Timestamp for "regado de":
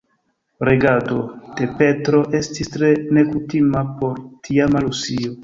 0.69-1.67